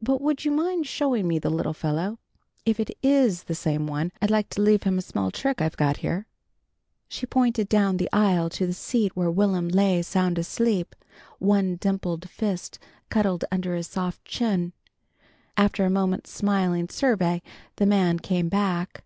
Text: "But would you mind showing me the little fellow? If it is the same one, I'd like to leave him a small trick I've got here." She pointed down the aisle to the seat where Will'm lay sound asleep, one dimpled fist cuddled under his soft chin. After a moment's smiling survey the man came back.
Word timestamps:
"But 0.00 0.22
would 0.22 0.46
you 0.46 0.50
mind 0.50 0.86
showing 0.86 1.28
me 1.28 1.38
the 1.38 1.50
little 1.50 1.74
fellow? 1.74 2.18
If 2.64 2.80
it 2.80 2.90
is 3.02 3.42
the 3.42 3.54
same 3.54 3.86
one, 3.86 4.12
I'd 4.22 4.30
like 4.30 4.48
to 4.54 4.62
leave 4.62 4.84
him 4.84 4.96
a 4.96 5.02
small 5.02 5.30
trick 5.30 5.60
I've 5.60 5.76
got 5.76 5.98
here." 5.98 6.26
She 7.06 7.26
pointed 7.26 7.68
down 7.68 7.98
the 7.98 8.08
aisle 8.10 8.48
to 8.48 8.66
the 8.66 8.72
seat 8.72 9.14
where 9.14 9.30
Will'm 9.30 9.68
lay 9.68 10.00
sound 10.00 10.38
asleep, 10.38 10.96
one 11.38 11.76
dimpled 11.76 12.30
fist 12.30 12.78
cuddled 13.10 13.44
under 13.52 13.74
his 13.74 13.88
soft 13.88 14.24
chin. 14.24 14.72
After 15.54 15.84
a 15.84 15.90
moment's 15.90 16.30
smiling 16.30 16.88
survey 16.88 17.42
the 17.76 17.84
man 17.84 18.20
came 18.20 18.48
back. 18.48 19.04